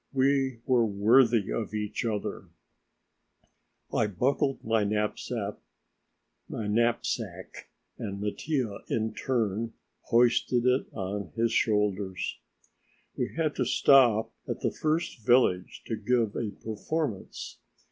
[0.13, 2.45] We were worthy of each other.
[3.93, 5.57] I buckled my knapsack
[6.49, 9.73] and Mattia, in turn,
[10.05, 12.39] hoisted it on his shoulders.
[13.15, 17.59] We had to stop at the first village to give a performance.